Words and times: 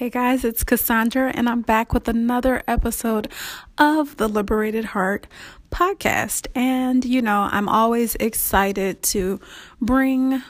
Hey 0.00 0.08
guys, 0.08 0.46
it's 0.46 0.64
Cassandra, 0.64 1.30
and 1.34 1.46
I'm 1.46 1.60
back 1.60 1.92
with 1.92 2.08
another 2.08 2.62
episode 2.66 3.30
of 3.76 4.16
the 4.16 4.28
Liberated 4.28 4.86
Heart 4.86 5.26
podcast. 5.70 6.46
And 6.54 7.04
you 7.04 7.20
know, 7.20 7.50
I'm 7.52 7.68
always 7.68 8.14
excited 8.14 9.02
to 9.02 9.38
bring 9.78 10.42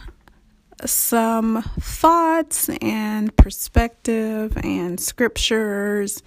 some 0.87 1.63
thoughts 1.81 2.69
and 2.81 3.37
perspective 3.37 4.57
and 4.63 5.01
scriptures 5.01 6.23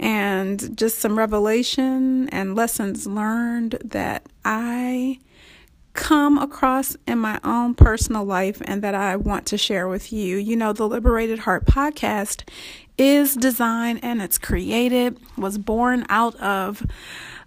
and 0.00 0.74
just 0.78 0.98
some 0.98 1.18
revelation 1.18 2.30
and 2.30 2.56
lessons 2.56 3.06
learned 3.06 3.76
that 3.84 4.30
I 4.46 5.18
come 5.96 6.38
across 6.38 6.96
in 7.06 7.18
my 7.18 7.40
own 7.42 7.74
personal 7.74 8.24
life 8.24 8.62
and 8.66 8.82
that 8.82 8.94
I 8.94 9.16
want 9.16 9.46
to 9.46 9.58
share 9.58 9.88
with 9.88 10.12
you. 10.12 10.36
You 10.36 10.54
know, 10.54 10.72
the 10.72 10.86
Liberated 10.86 11.40
Heart 11.40 11.64
podcast 11.64 12.48
is 12.98 13.34
designed 13.34 14.00
and 14.02 14.22
it's 14.22 14.38
created, 14.38 15.18
was 15.36 15.58
born 15.58 16.06
out 16.08 16.36
of 16.36 16.86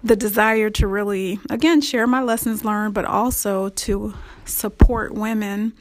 the 0.04 0.16
desire 0.16 0.70
to 0.71 0.88
really, 0.88 1.40
again, 1.49 1.80
share 1.80 2.07
my 2.07 2.21
lessons 2.21 2.66
learned, 2.66 2.93
but 2.93 3.05
also 3.05 3.70
to 3.70 4.13
support 4.45 5.13
women 5.13 5.73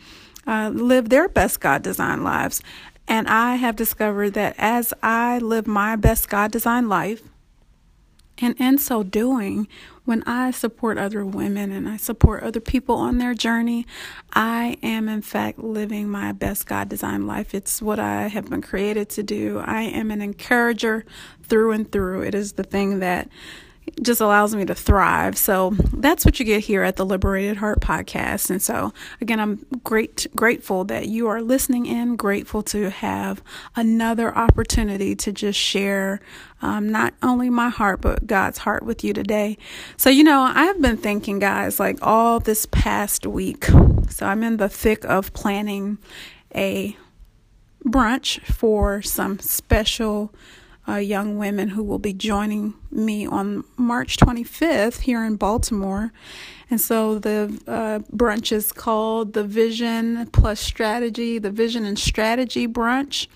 uh, 0.46 0.70
live 0.72 1.08
their 1.08 1.28
best 1.28 1.60
God 1.60 1.82
designed 1.82 2.22
lives. 2.22 2.62
And 3.06 3.26
I 3.28 3.56
have 3.56 3.76
discovered 3.76 4.34
that 4.34 4.54
as 4.58 4.92
I 5.02 5.38
live 5.38 5.66
my 5.66 5.96
best 5.96 6.28
God 6.28 6.52
designed 6.52 6.88
life, 6.88 7.22
and 8.40 8.54
in 8.60 8.78
so 8.78 9.02
doing, 9.02 9.66
when 10.08 10.22
I 10.22 10.52
support 10.52 10.96
other 10.96 11.22
women 11.22 11.70
and 11.70 11.86
I 11.86 11.98
support 11.98 12.42
other 12.42 12.60
people 12.60 12.94
on 12.94 13.18
their 13.18 13.34
journey, 13.34 13.86
I 14.32 14.78
am 14.82 15.06
in 15.06 15.20
fact 15.20 15.58
living 15.58 16.08
my 16.08 16.32
best 16.32 16.64
God 16.66 16.88
designed 16.88 17.26
life. 17.26 17.54
It's 17.54 17.82
what 17.82 17.98
I 17.98 18.28
have 18.28 18.48
been 18.48 18.62
created 18.62 19.10
to 19.10 19.22
do. 19.22 19.58
I 19.62 19.82
am 19.82 20.10
an 20.10 20.22
encourager 20.22 21.04
through 21.42 21.72
and 21.72 21.92
through. 21.92 22.22
It 22.22 22.34
is 22.34 22.54
the 22.54 22.62
thing 22.62 23.00
that 23.00 23.28
just 24.02 24.20
allows 24.20 24.54
me 24.54 24.64
to 24.64 24.74
thrive. 24.74 25.36
So 25.36 25.70
that's 25.92 26.24
what 26.24 26.38
you 26.38 26.44
get 26.44 26.64
here 26.64 26.82
at 26.82 26.96
the 26.96 27.06
Liberated 27.06 27.58
Heart 27.58 27.80
podcast. 27.80 28.50
And 28.50 28.62
so 28.62 28.92
again, 29.20 29.40
I'm 29.40 29.64
great 29.84 30.26
grateful 30.34 30.84
that 30.84 31.08
you 31.08 31.28
are 31.28 31.42
listening 31.42 31.86
in, 31.86 32.16
grateful 32.16 32.62
to 32.64 32.90
have 32.90 33.42
another 33.76 34.36
opportunity 34.36 35.14
to 35.16 35.32
just 35.32 35.58
share 35.58 36.20
um, 36.60 36.88
not 36.88 37.14
only 37.22 37.50
my 37.50 37.68
heart, 37.68 38.00
but 38.00 38.26
God's 38.26 38.58
heart 38.58 38.82
with 38.82 39.04
you 39.04 39.12
today. 39.12 39.56
So, 39.96 40.10
you 40.10 40.24
know, 40.24 40.40
I've 40.42 40.80
been 40.80 40.96
thinking, 40.96 41.38
guys, 41.38 41.78
like 41.78 41.98
all 42.02 42.40
this 42.40 42.66
past 42.66 43.26
week. 43.26 43.66
So 44.10 44.26
I'm 44.26 44.42
in 44.42 44.56
the 44.56 44.68
thick 44.68 45.04
of 45.04 45.32
planning 45.32 45.98
a 46.54 46.96
brunch 47.84 48.40
for 48.42 49.02
some 49.02 49.38
special 49.38 50.32
uh, 50.88 50.96
young 50.96 51.36
women 51.36 51.68
who 51.68 51.82
will 51.82 51.98
be 51.98 52.12
joining 52.12 52.74
me 52.90 53.26
on 53.26 53.64
March 53.76 54.16
25th 54.16 55.00
here 55.00 55.24
in 55.24 55.36
Baltimore. 55.36 56.12
And 56.70 56.80
so 56.80 57.18
the 57.18 57.60
uh, 57.66 58.00
brunch 58.14 58.52
is 58.52 58.72
called 58.72 59.32
the 59.32 59.44
Vision 59.44 60.26
Plus 60.32 60.60
Strategy, 60.60 61.38
the 61.38 61.50
Vision 61.50 61.84
and 61.84 61.98
Strategy 61.98 62.66
Brunch. 62.66 63.26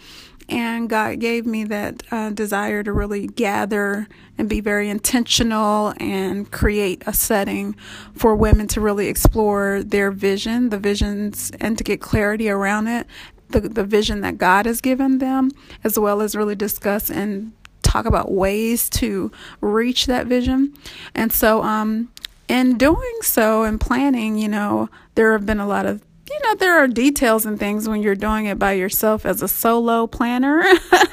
And 0.48 0.90
God 0.90 1.20
gave 1.20 1.46
me 1.46 1.64
that 1.64 2.02
uh, 2.10 2.30
desire 2.30 2.82
to 2.82 2.92
really 2.92 3.26
gather 3.26 4.08
and 4.36 4.48
be 4.48 4.60
very 4.60 4.88
intentional 4.88 5.94
and 5.98 6.50
create 6.50 7.02
a 7.06 7.12
setting 7.12 7.74
for 8.14 8.34
women 8.34 8.66
to 8.68 8.80
really 8.80 9.06
explore 9.06 9.82
their 9.82 10.10
vision, 10.10 10.70
the 10.70 10.78
visions, 10.78 11.52
and 11.60 11.78
to 11.78 11.84
get 11.84 12.00
clarity 12.00 12.50
around 12.50 12.88
it, 12.88 13.06
the, 13.52 13.60
the 13.60 13.84
vision 13.84 14.20
that 14.22 14.38
God 14.38 14.66
has 14.66 14.80
given 14.80 15.18
them, 15.18 15.50
as 15.84 15.98
well 15.98 16.20
as 16.20 16.34
really 16.34 16.54
discuss 16.54 17.10
and 17.10 17.52
talk 17.82 18.06
about 18.06 18.32
ways 18.32 18.88
to 18.90 19.30
reach 19.60 20.06
that 20.06 20.26
vision. 20.26 20.74
And 21.14 21.32
so, 21.32 21.62
um, 21.62 22.10
in 22.48 22.76
doing 22.76 23.18
so 23.22 23.62
and 23.62 23.80
planning, 23.80 24.36
you 24.36 24.48
know, 24.48 24.88
there 25.14 25.32
have 25.32 25.46
been 25.46 25.60
a 25.60 25.66
lot 25.66 25.86
of 25.86 26.02
you 26.30 26.40
know, 26.44 26.54
there 26.54 26.78
are 26.78 26.88
details 26.88 27.44
and 27.44 27.58
things 27.58 27.88
when 27.88 28.02
you're 28.02 28.14
doing 28.14 28.46
it 28.46 28.58
by 28.58 28.72
yourself 28.72 29.26
as 29.26 29.42
a 29.42 29.48
solo 29.48 30.06
planner. 30.06 30.64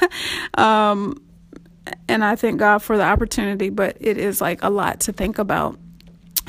um, 0.54 1.20
and 2.08 2.24
I 2.24 2.36
thank 2.36 2.58
God 2.58 2.78
for 2.78 2.96
the 2.96 3.02
opportunity, 3.02 3.68
but 3.68 3.96
it 4.00 4.16
is 4.16 4.40
like 4.40 4.62
a 4.62 4.70
lot 4.70 5.00
to 5.00 5.12
think 5.12 5.38
about. 5.38 5.78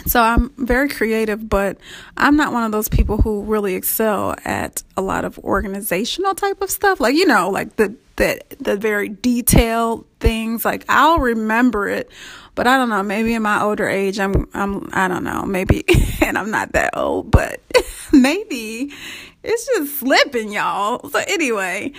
So 0.05 0.21
I'm 0.21 0.51
very 0.57 0.89
creative, 0.89 1.47
but 1.47 1.77
I'm 2.17 2.35
not 2.35 2.53
one 2.53 2.63
of 2.63 2.71
those 2.71 2.89
people 2.89 3.17
who 3.17 3.43
really 3.43 3.75
excel 3.75 4.35
at 4.45 4.83
a 4.97 5.01
lot 5.01 5.25
of 5.25 5.37
organizational 5.39 6.35
type 6.35 6.61
of 6.61 6.69
stuff. 6.71 6.99
Like, 6.99 7.15
you 7.15 7.25
know, 7.25 7.49
like 7.49 7.75
the 7.75 7.95
the 8.15 8.39
the 8.59 8.77
very 8.77 9.09
detailed 9.09 10.05
things. 10.19 10.63
Like 10.65 10.85
I'll 10.89 11.19
remember 11.19 11.87
it, 11.87 12.09
but 12.55 12.67
I 12.67 12.77
don't 12.77 12.89
know, 12.89 13.03
maybe 13.03 13.33
in 13.33 13.41
my 13.41 13.61
older 13.61 13.87
age 13.87 14.19
I'm 14.19 14.47
I'm 14.53 14.89
I 14.93 15.07
don't 15.07 15.23
know, 15.23 15.43
maybe 15.43 15.83
and 16.21 16.37
I'm 16.37 16.51
not 16.51 16.73
that 16.73 16.95
old, 16.95 17.31
but 17.31 17.59
maybe 18.11 18.93
it's 19.43 19.65
just 19.65 19.99
slipping, 19.99 20.51
y'all. 20.51 21.09
So 21.09 21.19
anyway, 21.27 21.93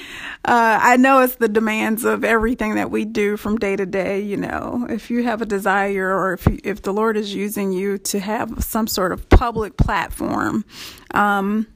uh, 0.44 0.78
I 0.80 0.96
know 0.96 1.20
it's 1.20 1.36
the 1.36 1.48
demands 1.48 2.04
of 2.04 2.24
everything 2.24 2.76
that 2.76 2.90
we 2.90 3.04
do 3.04 3.36
from 3.36 3.58
day 3.58 3.74
to 3.76 3.84
day. 3.84 4.20
You 4.20 4.36
know, 4.36 4.86
if 4.88 5.10
you 5.10 5.24
have 5.24 5.42
a 5.42 5.46
desire, 5.46 6.16
or 6.16 6.34
if 6.34 6.46
you, 6.46 6.60
if 6.62 6.82
the 6.82 6.92
Lord 6.92 7.16
is 7.16 7.34
using 7.34 7.72
you 7.72 7.98
to 7.98 8.20
have 8.20 8.62
some 8.62 8.86
sort 8.86 9.12
of 9.12 9.28
public 9.28 9.76
platform, 9.76 10.64
um, 11.14 11.66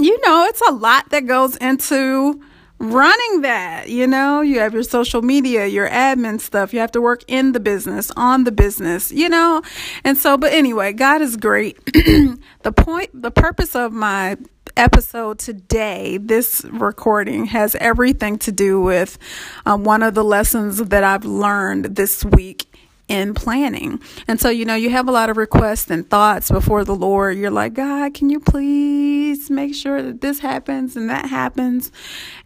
you 0.00 0.18
know, 0.24 0.46
it's 0.48 0.62
a 0.62 0.72
lot 0.72 1.10
that 1.10 1.26
goes 1.26 1.56
into 1.56 2.42
running 2.78 3.42
that. 3.42 3.88
You 3.88 4.06
know, 4.06 4.40
you 4.40 4.60
have 4.60 4.72
your 4.72 4.82
social 4.82 5.22
media, 5.22 5.66
your 5.66 5.88
admin 5.88 6.40
stuff. 6.40 6.72
You 6.72 6.80
have 6.80 6.92
to 6.92 7.00
work 7.00 7.22
in 7.28 7.52
the 7.52 7.60
business, 7.60 8.10
on 8.16 8.44
the 8.44 8.52
business, 8.52 9.10
you 9.10 9.28
know? 9.28 9.62
And 10.04 10.16
so, 10.16 10.36
but 10.36 10.52
anyway, 10.52 10.92
God 10.92 11.22
is 11.22 11.36
great. 11.36 11.78
the 11.86 12.72
point, 12.72 13.10
the 13.12 13.30
purpose 13.30 13.74
of 13.74 13.92
my 13.92 14.36
episode 14.76 15.38
today, 15.40 16.18
this 16.18 16.64
recording 16.70 17.46
has 17.46 17.74
everything 17.76 18.38
to 18.38 18.52
do 18.52 18.80
with 18.80 19.18
um, 19.66 19.82
one 19.82 20.02
of 20.02 20.14
the 20.14 20.24
lessons 20.24 20.78
that 20.78 21.02
I've 21.02 21.24
learned 21.24 21.96
this 21.96 22.24
week 22.24 22.67
in 23.08 23.34
planning. 23.34 24.00
And 24.28 24.40
so, 24.40 24.50
you 24.50 24.64
know, 24.64 24.74
you 24.74 24.90
have 24.90 25.08
a 25.08 25.12
lot 25.12 25.30
of 25.30 25.36
requests 25.36 25.90
and 25.90 26.08
thoughts 26.08 26.50
before 26.50 26.84
the 26.84 26.94
Lord. 26.94 27.38
You're 27.38 27.50
like, 27.50 27.74
God, 27.74 28.14
can 28.14 28.28
you 28.30 28.38
please 28.38 29.50
make 29.50 29.74
sure 29.74 30.02
that 30.02 30.20
this 30.20 30.40
happens 30.40 30.94
and 30.96 31.08
that 31.08 31.26
happens? 31.26 31.90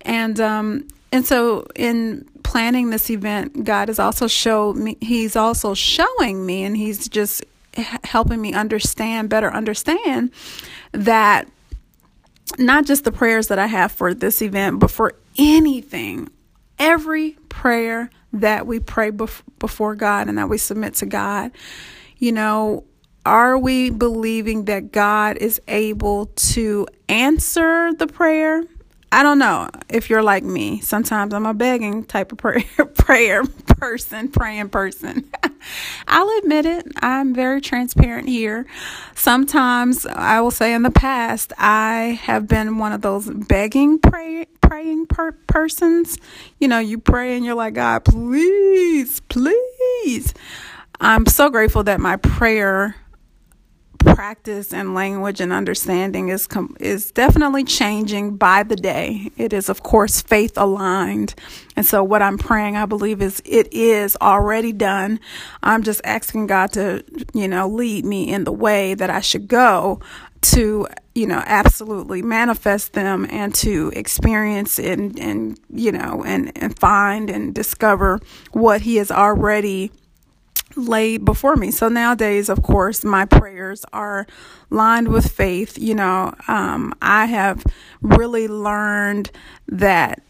And, 0.03 0.41
um, 0.41 0.89
and 1.11 1.27
so 1.27 1.67
in 1.75 2.27
planning 2.45 2.91
this 2.91 3.11
event, 3.11 3.65
God 3.65 3.89
has 3.89 3.99
also 3.99 4.29
showed 4.29 4.77
me, 4.77 4.97
He's 5.01 5.37
also 5.37 5.75
showing 5.75 6.47
me, 6.47 6.63
and 6.65 6.77
He's 6.77 7.09
just 7.09 7.45
helping 8.05 8.41
me 8.41 8.53
understand, 8.53 9.29
better 9.29 9.53
understand 9.53 10.31
that 10.93 11.49
not 12.59 12.85
just 12.85 13.05
the 13.05 13.13
prayers 13.13 13.49
that 13.49 13.59
I 13.59 13.67
have 13.67 13.93
for 13.93 14.15
this 14.15 14.43
event, 14.43 14.79
but 14.79 14.91
for 14.91 15.15
anything, 15.39 16.29
every 16.79 17.33
prayer 17.49 18.11
that 18.33 18.67
we 18.67 18.81
pray 18.81 19.11
bef- 19.11 19.43
before 19.59 19.95
God 19.95 20.29
and 20.29 20.39
that 20.39 20.49
we 20.49 20.59
submit 20.59 20.95
to 20.95 21.07
God, 21.07 21.53
you 22.19 22.33
know, 22.33 22.85
are 23.25 23.57
we 23.57 23.91
believing 23.91 24.65
that 24.65 24.91
God 24.91 25.37
is 25.37 25.61
able 25.69 26.27
to 26.27 26.87
answer 27.09 27.93
the 27.95 28.07
prayer? 28.07 28.65
I 29.15 29.23
don't 29.23 29.39
know 29.39 29.69
if 29.91 30.09
you're 30.09 30.23
like 30.23 30.43
me. 30.43 30.81
Sometimes 30.81 31.35
I'm 31.35 31.45
a 31.45 31.53
begging 31.53 32.05
type 32.05 32.33
of 32.33 32.39
prayer 32.39 32.65
prayer 32.95 33.45
person, 33.45 34.29
praying 34.29 34.71
person. 34.71 35.31
I'll 36.09 36.39
admit 36.39 36.65
it. 36.65 36.87
I'm 36.97 37.35
very 37.35 37.61
transparent 37.61 38.29
here. 38.29 38.65
Sometimes 39.15 40.07
I 40.07 40.41
will 40.41 40.51
say 40.51 40.73
in 40.73 40.83
the 40.83 40.91
past 40.91 41.53
I 41.59 42.19
have 42.23 42.49
been 42.49 42.79
one 42.79 42.93
of 42.93 43.03
those 43.03 43.29
begging 43.29 43.99
pray, 43.99 44.47
praying 44.73 45.05
per- 45.05 45.33
persons. 45.33 46.17
You 46.59 46.67
know, 46.67 46.79
you 46.79 46.97
pray 46.99 47.37
and 47.37 47.45
you're 47.45 47.55
like, 47.55 47.75
God, 47.75 48.07
please, 48.07 49.21
please. 49.29 50.33
I'm 50.99 51.27
so 51.27 51.51
grateful 51.51 51.83
that 51.85 52.01
my 52.01 52.17
prayer 52.17 52.97
practice 53.99 54.73
and 54.73 54.95
language 54.95 55.43
and 55.43 55.53
understanding 55.53 56.31
is 56.31 56.47
com- 56.47 56.75
is 56.81 57.13
definitely 57.13 57.65
changing 57.65 58.37
by 58.37 58.63
the 58.63 58.75
day. 58.75 59.31
It 59.37 59.53
is 59.53 59.69
of 59.69 59.83
course 59.83 60.23
faith 60.23 60.57
aligned. 60.57 61.35
And 61.77 61.85
so 61.85 62.03
what 62.03 62.23
I'm 62.23 62.39
praying 62.39 62.77
I 62.77 62.87
believe 62.87 63.21
is 63.21 63.43
it 63.45 63.73
is 63.75 64.17
already 64.23 64.73
done. 64.73 65.21
I'm 65.63 65.83
just 65.83 66.01
asking 66.03 66.47
God 66.47 66.73
to, 66.73 67.05
you 67.35 67.47
know, 67.47 67.69
lead 67.69 68.07
me 68.07 68.33
in 68.33 68.45
the 68.45 68.53
way 68.53 68.95
that 68.95 69.11
I 69.11 69.21
should 69.21 69.49
go 69.49 70.01
to 70.43 70.87
you 71.15 71.27
know 71.27 71.43
absolutely 71.47 72.23
manifest 72.23 72.93
them 72.93 73.27
and 73.31 73.55
to 73.55 73.93
experience 73.95 74.79
and 74.79 75.19
and 75.19 75.59
you 75.71 75.93
know 75.93 76.23
and 76.27 76.53
and 76.57 76.79
find 76.79 77.31
and 77.31 77.55
discover 77.55 78.21
what 78.53 78.83
he 78.83 78.97
has 78.97 79.11
already 79.11 79.91
laid 80.77 81.25
before 81.25 81.57
me. 81.57 81.71
So 81.71 81.89
nowadays, 81.89 82.49
of 82.49 82.63
course, 82.63 83.05
my 83.05 83.25
prayers 83.25 83.85
are 83.93 84.27
lined 84.71 85.09
with 85.09 85.31
faith. 85.31 85.79
You 85.79 85.95
know, 85.95 86.35
um, 86.49 86.95
I 87.03 87.27
have 87.27 87.65
really 88.01 88.49
learned 88.49 89.31
that 89.69 90.23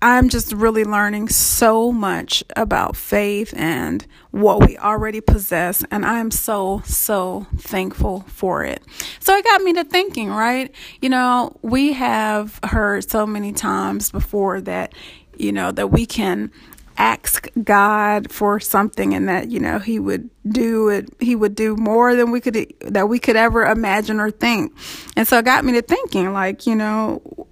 I'm 0.00 0.28
just 0.28 0.52
really 0.52 0.84
learning 0.84 1.28
so 1.28 1.90
much 1.90 2.44
about 2.54 2.94
faith 2.94 3.52
and 3.56 4.06
what 4.30 4.64
we 4.64 4.78
already 4.78 5.20
possess. 5.20 5.84
And 5.90 6.06
I'm 6.06 6.30
so, 6.30 6.82
so 6.84 7.48
thankful 7.56 8.24
for 8.28 8.62
it. 8.64 8.82
So 9.18 9.34
it 9.36 9.44
got 9.44 9.62
me 9.62 9.72
to 9.72 9.82
thinking, 9.82 10.30
right? 10.30 10.72
You 11.02 11.08
know, 11.08 11.56
we 11.62 11.94
have 11.94 12.60
heard 12.62 13.10
so 13.10 13.26
many 13.26 13.52
times 13.52 14.12
before 14.12 14.60
that, 14.62 14.94
you 15.36 15.50
know, 15.50 15.72
that 15.72 15.88
we 15.88 16.06
can 16.06 16.52
ask 16.96 17.48
God 17.62 18.30
for 18.30 18.60
something 18.60 19.14
and 19.14 19.28
that, 19.28 19.50
you 19.50 19.58
know, 19.58 19.80
he 19.80 19.98
would 19.98 20.30
do 20.48 20.88
it, 20.88 21.08
he 21.20 21.34
would 21.34 21.54
do 21.54 21.76
more 21.76 22.14
than 22.14 22.30
we 22.30 22.40
could, 22.40 22.72
that 22.80 23.08
we 23.08 23.18
could 23.18 23.36
ever 23.36 23.64
imagine 23.64 24.20
or 24.20 24.30
think. 24.30 24.72
And 25.16 25.26
so 25.26 25.38
it 25.38 25.44
got 25.44 25.64
me 25.64 25.72
to 25.72 25.82
thinking, 25.82 26.32
like, 26.32 26.66
you 26.66 26.74
know, 26.74 27.48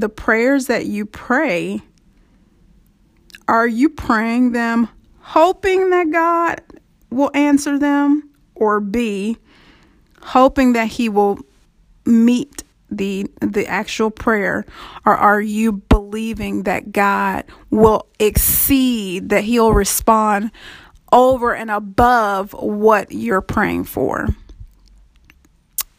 the 0.00 0.08
prayers 0.08 0.66
that 0.66 0.86
you 0.86 1.04
pray, 1.04 1.82
are 3.46 3.66
you 3.66 3.88
praying 3.88 4.52
them 4.52 4.88
hoping 5.20 5.90
that 5.90 6.10
God 6.10 6.60
will 7.10 7.30
answer 7.34 7.78
them, 7.78 8.30
or 8.54 8.80
B, 8.80 9.36
hoping 10.22 10.72
that 10.72 10.88
He 10.88 11.08
will 11.08 11.38
meet 12.04 12.64
the 12.90 13.26
the 13.40 13.66
actual 13.66 14.10
prayer? 14.10 14.64
Or 15.04 15.16
are 15.16 15.40
you 15.40 15.72
believing 15.72 16.64
that 16.64 16.92
God 16.92 17.44
will 17.70 18.06
exceed 18.18 19.28
that 19.28 19.44
he'll 19.44 19.72
respond 19.72 20.50
over 21.12 21.54
and 21.54 21.70
above 21.70 22.52
what 22.52 23.12
you're 23.12 23.40
praying 23.40 23.84
for? 23.84 24.28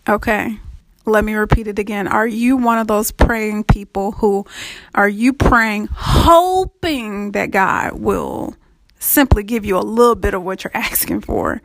Okay 0.09 0.59
let 1.05 1.23
me 1.23 1.33
repeat 1.33 1.67
it 1.67 1.79
again. 1.79 2.07
Are 2.07 2.27
you 2.27 2.57
one 2.57 2.77
of 2.77 2.87
those 2.87 3.11
praying 3.11 3.63
people 3.65 4.11
who 4.13 4.45
are 4.93 5.09
you 5.09 5.33
praying 5.33 5.89
hoping 5.91 7.31
that 7.31 7.51
God 7.51 7.93
will 7.99 8.55
simply 8.99 9.43
give 9.43 9.65
you 9.65 9.77
a 9.77 9.81
little 9.81 10.15
bit 10.15 10.33
of 10.33 10.43
what 10.43 10.63
you're 10.63 10.71
asking 10.75 11.21
for? 11.21 11.61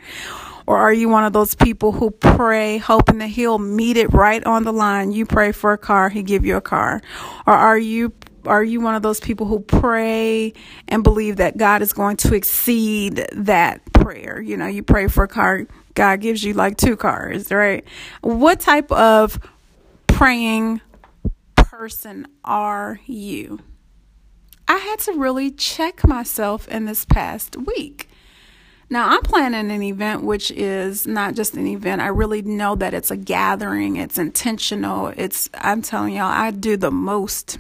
Or 0.67 0.79
are 0.79 0.93
you 0.93 1.09
one 1.09 1.25
of 1.25 1.33
those 1.33 1.55
people 1.55 1.93
who 1.93 2.11
pray 2.11 2.79
hoping 2.79 3.19
that 3.19 3.29
he'll 3.29 3.59
meet 3.59 3.97
it 3.97 4.13
right 4.13 4.43
on 4.45 4.65
the 4.65 4.73
line? 4.73 5.13
You 5.13 5.25
pray 5.25 5.53
for 5.53 5.73
a 5.73 5.79
car, 5.79 6.09
he 6.09 6.23
give 6.25 6.45
you 6.45 6.57
a 6.57 6.61
car. 6.61 7.01
Or 7.47 7.55
are 7.55 7.79
you 7.79 8.13
are 8.47 8.63
you 8.63 8.81
one 8.81 8.95
of 8.95 9.03
those 9.03 9.19
people 9.19 9.47
who 9.47 9.59
pray 9.61 10.53
and 10.87 11.03
believe 11.03 11.37
that 11.37 11.57
God 11.57 11.83
is 11.83 11.93
going 11.93 12.17
to 12.19 12.35
exceed 12.35 13.27
that 13.33 13.81
prayer? 13.93 14.41
You 14.41 14.57
know, 14.57 14.67
you 14.67 14.83
pray 14.83 15.09
for 15.09 15.25
a 15.25 15.29
car, 15.29 15.67
God 15.97 16.21
gives 16.21 16.45
you 16.45 16.53
like 16.53 16.77
two 16.77 16.97
cars, 16.97 17.51
right? 17.51 17.85
What 18.21 18.61
type 18.61 18.93
of 18.93 19.41
praying 20.07 20.81
person 21.57 22.29
are 22.45 23.01
you? 23.07 23.59
I 24.69 24.77
had 24.77 25.01
to 25.01 25.13
really 25.13 25.51
check 25.51 26.07
myself 26.07 26.69
in 26.69 26.85
this 26.85 27.05
past 27.05 27.57
week. 27.57 28.09
Now, 28.89 29.09
I'm 29.09 29.23
planning 29.23 29.71
an 29.71 29.83
event 29.83 30.23
which 30.23 30.51
is 30.53 31.07
not 31.07 31.35
just 31.35 31.55
an 31.55 31.67
event. 31.67 32.03
I 32.03 32.09
really 32.09 32.43
know 32.43 32.77
that 32.77 32.95
it's 32.95 33.11
a 33.11 33.17
gathering, 33.17 33.97
it's 33.97 34.19
intentional. 34.19 35.09
It's, 35.17 35.49
I'm 35.55 35.83
telling 35.83 36.15
y'all, 36.15 36.27
I 36.27 36.53
do 36.53 36.77
the 36.77 36.93
most 36.93 37.59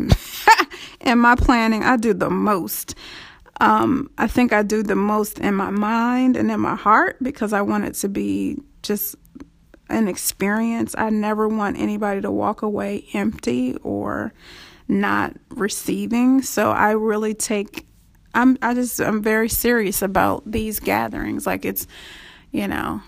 in 1.00 1.18
my 1.18 1.34
planning. 1.34 1.82
I 1.82 1.96
do 1.96 2.12
the 2.12 2.30
most. 2.30 2.94
Um, 3.60 4.10
I 4.18 4.26
think 4.26 4.52
I 4.52 4.62
do 4.62 4.82
the 4.82 4.96
most 4.96 5.38
in 5.38 5.54
my 5.54 5.70
mind 5.70 6.36
and 6.36 6.50
in 6.50 6.60
my 6.60 6.74
heart 6.74 7.16
because 7.22 7.52
I 7.52 7.62
want 7.62 7.84
it 7.84 7.94
to 7.94 8.08
be 8.08 8.58
just 8.82 9.16
an 9.88 10.08
experience. 10.08 10.94
I 10.98 11.10
never 11.10 11.48
want 11.48 11.78
anybody 11.78 12.20
to 12.20 12.30
walk 12.30 12.62
away 12.62 13.06
empty 13.14 13.76
or 13.82 14.32
not 14.88 15.34
receiving. 15.50 16.42
So 16.42 16.70
I 16.70 16.92
really 16.92 17.34
take 17.34 17.86
I'm 18.34 18.58
I 18.60 18.74
just 18.74 19.00
I'm 19.00 19.22
very 19.22 19.48
serious 19.48 20.02
about 20.02 20.50
these 20.50 20.78
gatherings. 20.78 21.46
Like 21.46 21.64
it's 21.64 21.86
you 22.52 22.68
know 22.68 23.00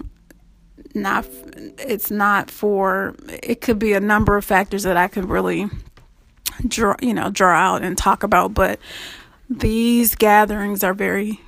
not 0.95 1.27
it's 1.79 2.11
not 2.11 2.51
for 2.51 3.15
it 3.29 3.61
could 3.61 3.79
be 3.79 3.93
a 3.93 4.01
number 4.01 4.37
of 4.37 4.45
factors 4.45 4.85
that 4.85 4.97
I 4.97 5.07
could 5.07 5.27
really 5.27 5.69
draw 6.67 6.97
you 7.01 7.13
know 7.13 7.31
draw 7.31 7.55
out 7.55 7.83
and 7.83 7.97
talk 7.97 8.23
about, 8.23 8.55
but 8.55 8.81
these 9.49 10.15
gatherings 10.15 10.85
are 10.85 10.95
very 10.95 11.41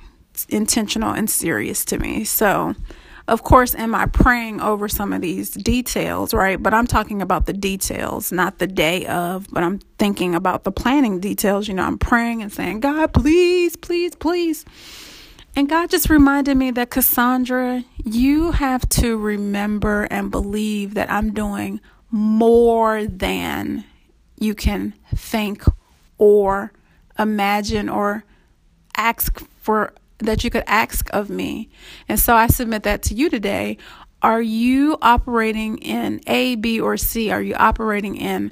intentional 0.49 1.13
and 1.13 1.29
serious 1.29 1.85
to 1.85 1.99
me. 1.99 2.23
So, 2.23 2.75
of 3.27 3.43
course, 3.43 3.75
am 3.75 3.93
I 3.93 4.07
praying 4.07 4.61
over 4.61 4.87
some 4.87 5.13
of 5.13 5.21
these 5.21 5.51
details, 5.51 6.33
right? 6.33 6.61
But 6.61 6.73
I'm 6.73 6.87
talking 6.87 7.21
about 7.21 7.45
the 7.45 7.53
details, 7.53 8.31
not 8.31 8.57
the 8.57 8.67
day 8.67 9.05
of, 9.05 9.47
but 9.51 9.63
I'm 9.63 9.79
thinking 9.99 10.35
about 10.35 10.63
the 10.63 10.71
planning 10.71 11.19
details. 11.19 11.67
You 11.67 11.75
know, 11.75 11.83
I'm 11.83 11.97
praying 11.97 12.41
and 12.41 12.51
saying, 12.51 12.79
God, 12.79 13.13
please, 13.13 13.75
please, 13.75 14.15
please. 14.15 14.65
And 15.55 15.69
God 15.69 15.89
just 15.89 16.09
reminded 16.09 16.55
me 16.57 16.71
that, 16.71 16.89
Cassandra, 16.89 17.83
you 18.03 18.51
have 18.51 18.87
to 18.89 19.17
remember 19.17 20.03
and 20.09 20.31
believe 20.31 20.93
that 20.95 21.11
I'm 21.11 21.33
doing 21.33 21.81
more 22.09 23.05
than 23.05 23.83
you 24.37 24.55
can 24.55 24.93
think 25.13 25.63
or 26.17 26.71
imagine 27.17 27.89
or 27.89 28.23
ask 28.95 29.39
for 29.59 29.93
that 30.19 30.43
you 30.43 30.49
could 30.49 30.63
ask 30.67 31.09
of 31.13 31.29
me. 31.29 31.69
And 32.07 32.19
so 32.19 32.35
I 32.35 32.47
submit 32.47 32.83
that 32.83 33.01
to 33.03 33.13
you 33.13 33.29
today. 33.29 33.77
Are 34.21 34.41
you 34.41 34.97
operating 35.01 35.79
in 35.79 36.21
A, 36.27 36.55
B, 36.55 36.79
or 36.79 36.95
C? 36.97 37.31
Are 37.31 37.41
you 37.41 37.55
operating 37.55 38.15
in 38.15 38.51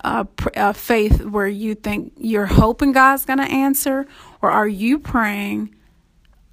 a, 0.00 0.26
faith 0.74 1.24
where 1.24 1.48
you 1.48 1.74
think 1.74 2.12
you're 2.18 2.46
hoping 2.46 2.92
God's 2.92 3.24
going 3.24 3.38
to 3.38 3.44
answer? 3.44 4.06
Or 4.42 4.50
are 4.50 4.68
you 4.68 4.98
praying, 4.98 5.74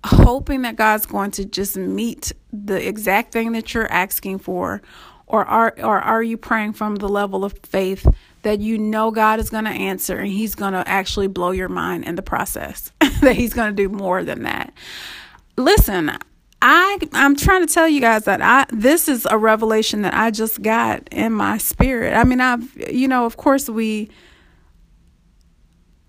hoping 0.05 0.61
that 0.61 0.77
God's 0.77 1.05
going 1.05 1.31
to 1.31 1.45
just 1.45 1.75
meet 1.75 2.31
the 2.53 2.87
exact 2.87 3.33
thing 3.33 3.51
that 3.51 3.73
you're 3.73 3.91
asking 3.91 4.39
for? 4.39 4.81
Or 5.27 5.43
are, 5.45 5.73
or 5.79 5.99
are 5.99 6.21
you 6.21 6.37
praying 6.37 6.73
from 6.73 6.97
the 6.97 7.09
level 7.09 7.43
of 7.43 7.57
faith 7.63 8.07
that 8.43 8.59
you 8.59 8.77
know 8.77 9.09
God 9.09 9.39
is 9.39 9.49
going 9.49 9.65
to 9.65 9.71
answer 9.71 10.19
and 10.19 10.31
He's 10.31 10.53
going 10.53 10.73
to 10.73 10.87
actually 10.87 11.27
blow 11.27 11.51
your 11.51 11.69
mind 11.69 12.05
in 12.05 12.15
the 12.15 12.21
process, 12.21 12.91
that 13.21 13.35
He's 13.35 13.53
going 13.53 13.75
to 13.75 13.83
do 13.83 13.89
more 13.89 14.23
than 14.23 14.43
that. 14.43 14.71
Listen, 15.57 16.11
I 16.61 16.99
I'm 17.13 17.35
trying 17.35 17.65
to 17.65 17.73
tell 17.73 17.87
you 17.87 18.01
guys 18.01 18.25
that 18.25 18.41
I 18.41 18.65
this 18.69 19.07
is 19.07 19.27
a 19.29 19.37
revelation 19.37 20.03
that 20.03 20.13
I 20.13 20.31
just 20.31 20.61
got 20.61 21.07
in 21.11 21.33
my 21.33 21.57
spirit. 21.57 22.13
I 22.13 22.23
mean, 22.23 22.41
I've 22.41 22.75
you 22.91 23.07
know, 23.07 23.25
of 23.25 23.37
course 23.37 23.69
we 23.69 24.09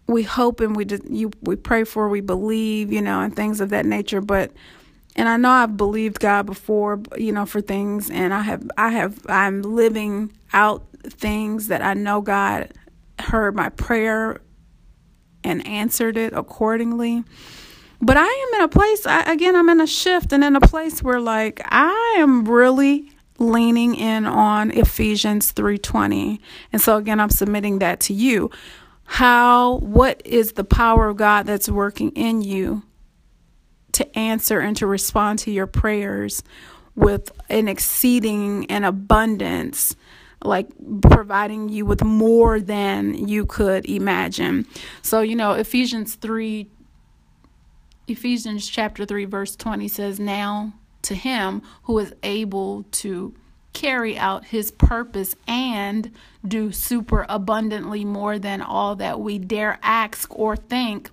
we 0.07 0.23
hope 0.23 0.61
and 0.61 0.77
we 0.77 0.87
you 1.09 1.31
we 1.43 1.57
pray 1.57 1.85
for, 1.85 2.09
we 2.09 2.21
believe, 2.21 2.93
you 2.93 3.03
know, 3.03 3.21
and 3.21 3.35
things 3.35 3.61
of 3.61 3.71
that 3.71 3.87
nature, 3.87 4.21
but 4.21 4.53
and 5.17 5.29
I 5.29 5.39
know 5.39 5.51
I've 5.51 5.77
believed 5.77 6.21
God 6.21 6.47
before, 6.47 7.01
you 7.17 7.33
know, 7.33 7.47
for 7.47 7.61
things 7.61 8.11
and 8.11 8.33
I 8.33 8.43
have 8.43 8.71
I 8.77 8.91
have 8.91 9.19
I'm 9.29 9.63
living 9.63 10.33
out 10.53 10.87
things 11.05 11.69
that 11.69 11.83
I 11.83 11.95
know 11.95 12.21
God 12.21 12.73
heard 13.19 13.57
my 13.57 13.71
prayer 13.71 14.41
and 15.43 15.67
answered 15.67 16.17
it 16.17 16.35
accordingly. 16.35 17.25
But 18.01 18.19
I 18.19 18.27
am 18.27 18.61
in 18.61 18.65
a 18.65 18.69
place, 18.69 19.07
I, 19.07 19.23
again, 19.23 19.57
I'm 19.57 19.71
in 19.71 19.81
a 19.81 19.87
shift 19.87 20.33
and 20.33 20.45
in 20.45 20.55
a 20.55 20.61
place 20.61 21.03
where 21.03 21.21
like 21.21 21.63
I 21.65 22.17
am 22.19 22.45
really 22.45 23.11
leaning 23.39 23.95
in 23.95 24.27
on 24.27 24.71
Ephesians 24.71 25.53
3:20. 25.53 26.41
And 26.73 26.83
so 26.83 26.97
again, 26.97 27.21
I'm 27.21 27.31
submitting 27.31 27.79
that 27.79 28.01
to 28.01 28.13
you. 28.13 28.51
How 29.05 29.77
what 29.77 30.21
is 30.27 30.53
the 30.53 30.65
power 30.65 31.09
of 31.09 31.17
God 31.17 31.47
that's 31.47 31.71
working 31.71 32.11
in 32.11 32.43
you 32.43 32.83
answer 34.17 34.61
and 34.61 34.77
to 34.77 34.87
respond 34.87 35.39
to 35.41 35.51
your 35.51 35.67
prayers 35.67 36.43
with 36.95 37.31
an 37.49 37.69
exceeding 37.69 38.67
and 38.71 38.85
abundance 38.85 39.95
like 40.43 40.69
providing 41.03 41.69
you 41.69 41.85
with 41.85 42.05
more 42.05 42.61
than 42.61 43.29
you 43.29 43.47
could 43.47 43.89
imagine. 43.89 44.67
So, 45.03 45.21
you 45.21 45.37
know, 45.37 45.53
Ephesians 45.53 46.15
3 46.15 46.69
Ephesians 48.09 48.69
chapter 48.69 49.05
3 49.05 49.25
verse 49.25 49.57
20 49.57 49.89
says, 49.89 50.21
"Now 50.21 50.75
to 51.03 51.15
him 51.15 51.63
who 51.85 51.99
is 51.99 52.15
able 52.23 52.85
to 52.93 53.35
carry 53.73 54.17
out 54.17 54.47
his 54.47 54.71
purpose 54.71 55.37
and 55.47 56.11
do 56.47 56.73
super 56.73 57.27
abundantly 57.29 58.05
more 58.05 58.39
than 58.39 58.63
all 58.63 58.97
that 58.97 59.21
we 59.21 59.39
dare 59.39 59.79
ask 59.83 60.35
or 60.37 60.57
think, 60.57 61.11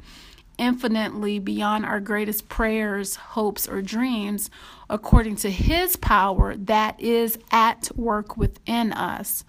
infinitely 0.63 1.39
beyond 1.39 1.85
our 1.85 1.99
greatest 1.99 2.47
prayers, 2.47 3.17
hopes, 3.17 3.67
or 3.67 3.81
dreams, 3.81 4.49
according 4.89 5.35
to 5.35 5.51
His 5.51 5.97
power 5.97 6.55
that 6.55 6.99
is 6.99 7.37
at 7.51 7.91
work 7.95 8.37
within 8.37 8.93
us. 8.93 9.43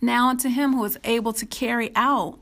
Now, 0.00 0.28
unto 0.28 0.48
Him 0.48 0.72
who 0.72 0.84
is 0.84 0.98
able 1.04 1.32
to 1.34 1.46
carry 1.46 1.92
out 1.94 2.38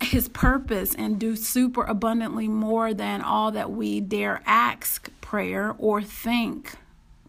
His 0.00 0.28
purpose 0.30 0.94
and 0.94 1.18
do 1.18 1.36
super 1.36 1.84
abundantly 1.84 2.48
more 2.48 2.94
than 2.94 3.20
all 3.20 3.52
that 3.52 3.70
we 3.70 4.00
dare 4.00 4.40
ask, 4.46 5.10
prayer, 5.20 5.74
or 5.76 6.00
think, 6.00 6.76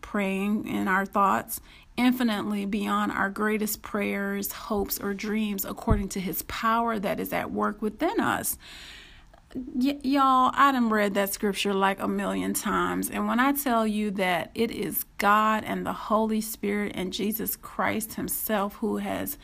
praying 0.01 0.65
in 0.65 0.87
our 0.87 1.05
thoughts 1.05 1.59
infinitely 1.99 2.65
beyond 2.65 3.11
our 3.11 3.29
greatest 3.29 3.81
prayers, 3.81 4.53
hopes, 4.53 4.99
or 4.99 5.13
dreams 5.13 5.65
according 5.65 6.07
to 6.07 6.19
his 6.21 6.43
power 6.43 6.97
that 6.97 7.19
is 7.19 7.33
at 7.33 7.51
work 7.51 7.81
within 7.81 8.21
us. 8.21 8.57
Y- 9.53 9.99
y'all, 10.03 10.51
I 10.55 10.71
done 10.71 10.89
read 10.89 11.13
that 11.15 11.33
scripture 11.33 11.73
like 11.73 11.99
a 11.99 12.07
million 12.07 12.53
times. 12.53 13.09
And 13.09 13.27
when 13.27 13.41
I 13.41 13.51
tell 13.51 13.85
you 13.85 14.11
that 14.11 14.49
it 14.55 14.71
is 14.71 15.03
God 15.17 15.65
and 15.65 15.85
the 15.85 15.91
Holy 15.91 16.39
Spirit 16.39 16.93
and 16.95 17.11
Jesus 17.11 17.57
Christ 17.57 18.13
Himself 18.13 18.75
who 18.75 18.97
has 18.97 19.37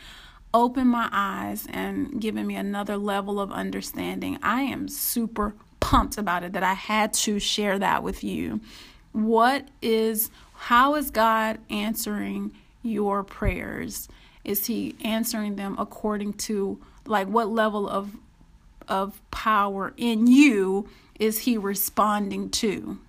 opened 0.53 0.89
my 0.89 1.09
eyes 1.11 1.67
and 1.69 2.21
given 2.21 2.47
me 2.47 2.55
another 2.55 2.95
level 2.95 3.41
of 3.41 3.51
understanding, 3.51 4.39
I 4.41 4.61
am 4.61 4.87
super 4.87 5.55
pumped 5.81 6.17
about 6.17 6.43
it 6.43 6.53
that 6.53 6.63
I 6.63 6.73
had 6.73 7.11
to 7.13 7.37
share 7.37 7.77
that 7.79 8.01
with 8.01 8.23
you. 8.23 8.61
What 9.11 9.67
is 9.81 10.29
how 10.55 10.95
is 10.95 11.11
God 11.11 11.59
answering 11.69 12.51
your 12.81 13.23
prayers? 13.23 14.07
Is 14.43 14.67
he 14.67 14.95
answering 15.03 15.55
them 15.55 15.75
according 15.77 16.33
to 16.33 16.79
like 17.05 17.27
what 17.27 17.49
level 17.49 17.87
of 17.87 18.15
of 18.87 19.19
power 19.31 19.93
in 19.97 20.27
you 20.27 20.87
is 21.19 21.39
he 21.39 21.57
responding 21.57 22.49
to? 22.49 22.99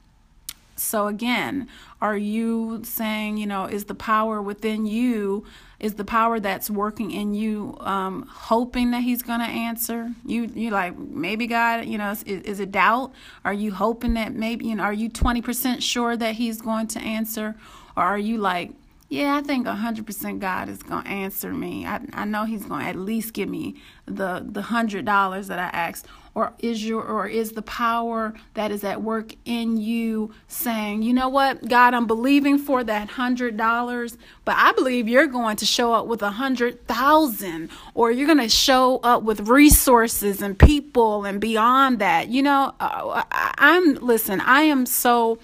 So 0.77 1.07
again, 1.07 1.69
are 2.01 2.17
you 2.17 2.83
saying, 2.85 3.39
you 3.39 3.47
know, 3.47 3.65
is 3.65 3.85
the 3.85 3.95
power 3.95 4.41
within 4.43 4.87
you, 4.87 5.45
is 5.79 5.95
the 5.95 6.05
power 6.05 6.41
that's 6.41 6.71
working 6.71 7.11
in 7.11 7.35
you, 7.35 7.77
um, 7.81 8.27
hoping 8.29 8.91
that 8.93 9.03
He's 9.03 9.23
going 9.23 9.41
to 9.41 9.47
answer? 9.47 10.13
You, 10.25 10.51
you 10.55 10.71
like 10.71 10.99
maybe 10.99 11.47
God, 11.47 11.87
you 11.87 11.99
know, 11.99 12.11
is, 12.11 12.23
is 12.23 12.61
it 12.61 12.73
doubt? 12.73 13.13
Are 13.45 13.53
you 13.53 13.73
hoping 13.73 14.15
that 14.15 14.35
maybe, 14.35 14.67
you 14.67 14.75
know, 14.75 14.85
are 14.85 14.93
you 14.93 15.09
twenty 15.09 15.43
percent 15.43 15.83
sure 15.83 16.17
that 16.17 16.37
He's 16.37 16.61
going 16.61 16.87
to 16.89 17.01
answer, 17.01 17.55
or 17.97 18.03
are 18.03 18.19
you 18.19 18.39
like, 18.39 18.73
yeah, 19.09 19.37
I 19.37 19.41
think 19.41 19.67
100% 19.67 20.41
God 20.41 20.69
is 20.69 20.83
going 20.83 21.05
to 21.05 21.09
answer 21.09 21.53
me. 21.53 21.87
I, 21.87 22.01
I 22.13 22.25
know 22.25 22.45
he's 22.45 22.65
going 22.65 22.83
to 22.83 22.89
at 22.89 22.97
least 22.97 23.35
give 23.35 23.49
me 23.49 23.77
the 24.05 24.45
the 24.45 24.63
$100 24.63 25.47
that 25.47 25.59
I 25.59 25.69
asked 25.69 26.07
or 26.37 26.53
is 26.59 26.85
your 26.85 27.03
or 27.03 27.27
is 27.27 27.53
the 27.53 27.63
power 27.63 28.35
that 28.53 28.71
is 28.71 28.85
at 28.85 29.03
work 29.03 29.33
in 29.47 29.79
you 29.79 30.31
saying, 30.49 31.01
"You 31.01 31.15
know 31.15 31.31
what? 31.31 31.67
God, 31.67 31.95
I'm 31.95 32.07
believing 32.07 32.59
for 32.59 32.85
that 32.85 33.09
$100, 33.09 34.19
but 34.45 34.55
I 34.57 34.73
believe 34.73 35.09
you're 35.09 35.27
going 35.27 35.57
to 35.57 35.65
show 35.65 35.95
up 35.95 36.07
with 36.07 36.21
a 36.21 36.33
100,000 36.33 37.71
or 37.95 38.11
you're 38.11 38.27
going 38.27 38.39
to 38.39 38.51
show 38.51 38.99
up 38.99 39.23
with 39.23 39.49
resources 39.49 40.43
and 40.43 40.59
people 40.59 41.25
and 41.25 41.41
beyond 41.41 42.01
that." 42.01 42.29
You 42.29 42.43
know, 42.43 42.75
uh, 42.79 43.23
I'm 43.33 43.95
listen, 43.95 44.43
I 44.43 44.61
am 44.61 44.85
so 44.85 45.39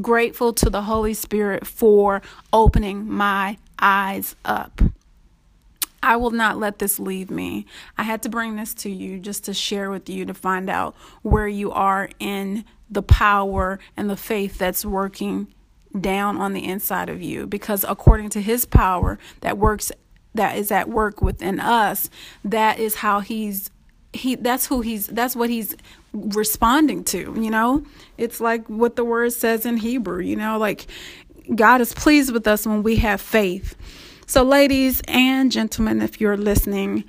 grateful 0.00 0.52
to 0.52 0.70
the 0.70 0.82
Holy 0.82 1.14
Spirit 1.14 1.66
for 1.66 2.22
opening 2.52 3.10
my 3.10 3.58
eyes 3.80 4.36
up. 4.44 4.80
I 6.02 6.16
will 6.16 6.30
not 6.30 6.58
let 6.58 6.78
this 6.78 6.98
leave 6.98 7.30
me. 7.30 7.66
I 7.98 8.02
had 8.02 8.22
to 8.22 8.28
bring 8.28 8.56
this 8.56 8.74
to 8.74 8.90
you 8.90 9.18
just 9.18 9.44
to 9.44 9.54
share 9.54 9.90
with 9.90 10.08
you 10.08 10.24
to 10.26 10.34
find 10.34 10.70
out 10.70 10.94
where 11.22 11.48
you 11.48 11.72
are 11.72 12.10
in 12.18 12.64
the 12.90 13.02
power 13.02 13.78
and 13.96 14.08
the 14.08 14.16
faith 14.16 14.58
that's 14.58 14.84
working 14.84 15.48
down 15.98 16.36
on 16.36 16.52
the 16.52 16.64
inside 16.64 17.08
of 17.08 17.22
you 17.22 17.46
because 17.46 17.84
according 17.88 18.28
to 18.28 18.40
his 18.40 18.66
power 18.66 19.18
that 19.40 19.56
works 19.56 19.90
that 20.34 20.58
is 20.58 20.70
at 20.70 20.90
work 20.90 21.22
within 21.22 21.58
us 21.58 22.10
that 22.44 22.78
is 22.78 22.96
how 22.96 23.20
he's 23.20 23.70
he 24.12 24.34
that's 24.34 24.66
who 24.66 24.80
he's 24.80 25.06
that's 25.06 25.36
what 25.36 25.48
he's 25.48 25.74
responding 26.12 27.04
to, 27.04 27.34
you 27.38 27.50
know? 27.50 27.84
It's 28.16 28.40
like 28.40 28.66
what 28.68 28.96
the 28.96 29.04
word 29.04 29.32
says 29.32 29.66
in 29.66 29.76
Hebrew, 29.76 30.20
you 30.20 30.36
know, 30.36 30.58
like 30.58 30.86
God 31.54 31.80
is 31.80 31.94
pleased 31.94 32.32
with 32.32 32.46
us 32.46 32.66
when 32.66 32.82
we 32.82 32.96
have 32.96 33.20
faith. 33.20 33.76
So, 34.28 34.42
ladies 34.42 35.00
and 35.06 35.52
gentlemen, 35.52 36.02
if 36.02 36.20
you're 36.20 36.36
listening, 36.36 37.04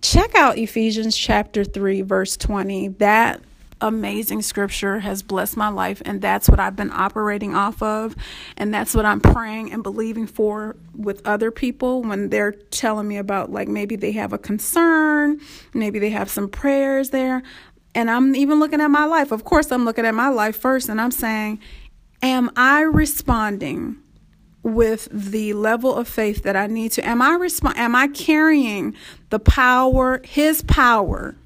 check 0.00 0.34
out 0.34 0.56
Ephesians 0.56 1.14
chapter 1.14 1.64
3, 1.64 2.00
verse 2.00 2.34
20. 2.38 2.88
That 2.88 3.42
amazing 3.82 4.40
scripture 4.40 5.00
has 5.00 5.22
blessed 5.22 5.58
my 5.58 5.68
life, 5.68 6.00
and 6.06 6.22
that's 6.22 6.48
what 6.48 6.58
I've 6.58 6.76
been 6.76 6.92
operating 6.92 7.54
off 7.54 7.82
of. 7.82 8.16
And 8.56 8.72
that's 8.72 8.94
what 8.94 9.04
I'm 9.04 9.20
praying 9.20 9.70
and 9.70 9.82
believing 9.82 10.26
for 10.26 10.76
with 10.96 11.20
other 11.26 11.50
people 11.50 12.00
when 12.00 12.30
they're 12.30 12.52
telling 12.52 13.06
me 13.06 13.18
about, 13.18 13.52
like, 13.52 13.68
maybe 13.68 13.96
they 13.96 14.12
have 14.12 14.32
a 14.32 14.38
concern, 14.38 15.40
maybe 15.74 15.98
they 15.98 16.10
have 16.10 16.30
some 16.30 16.48
prayers 16.48 17.10
there. 17.10 17.42
And 17.94 18.10
I'm 18.10 18.34
even 18.34 18.60
looking 18.60 18.80
at 18.80 18.88
my 18.88 19.04
life. 19.04 19.30
Of 19.30 19.44
course, 19.44 19.70
I'm 19.70 19.84
looking 19.84 20.06
at 20.06 20.14
my 20.14 20.30
life 20.30 20.56
first 20.56 20.88
and 20.88 21.02
I'm 21.02 21.10
saying, 21.10 21.60
Am 22.22 22.50
I 22.56 22.80
responding 22.80 23.98
with 24.62 25.08
the 25.10 25.52
level 25.54 25.94
of 25.94 26.08
faith 26.08 26.42
that 26.42 26.56
I 26.56 26.66
need 26.66 26.92
to? 26.92 27.06
Am 27.06 27.22
I 27.22 27.34
respond 27.34 27.76
am 27.78 27.94
I 27.94 28.08
carrying 28.08 28.94
the 29.30 29.38
power, 29.38 30.20
his 30.24 30.62
power? 30.62 31.36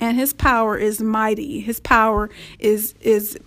And 0.00 0.16
his 0.16 0.32
power 0.32 0.76
is 0.76 1.00
mighty. 1.00 1.60
His 1.60 1.78
power 1.80 2.28
is 2.58 2.94
is 3.00 3.38